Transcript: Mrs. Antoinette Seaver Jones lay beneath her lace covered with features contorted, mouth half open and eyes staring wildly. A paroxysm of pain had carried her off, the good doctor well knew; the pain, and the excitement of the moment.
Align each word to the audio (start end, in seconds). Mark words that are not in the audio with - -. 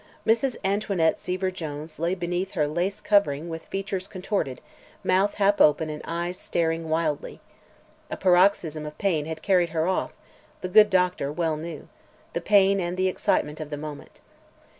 Mrs. 0.25 0.55
Antoinette 0.65 1.15
Seaver 1.15 1.51
Jones 1.51 1.99
lay 1.99 2.15
beneath 2.15 2.53
her 2.53 2.67
lace 2.67 2.99
covered 2.99 3.47
with 3.47 3.67
features 3.67 4.07
contorted, 4.07 4.59
mouth 5.03 5.35
half 5.35 5.61
open 5.61 5.91
and 5.91 6.01
eyes 6.05 6.39
staring 6.39 6.89
wildly. 6.89 7.39
A 8.09 8.17
paroxysm 8.17 8.83
of 8.87 8.97
pain 8.97 9.25
had 9.27 9.43
carried 9.43 9.69
her 9.69 9.85
off, 9.87 10.13
the 10.61 10.69
good 10.69 10.89
doctor 10.89 11.31
well 11.31 11.55
knew; 11.55 11.87
the 12.33 12.41
pain, 12.41 12.79
and 12.79 12.97
the 12.97 13.07
excitement 13.09 13.59
of 13.59 13.69
the 13.69 13.77
moment. 13.77 14.21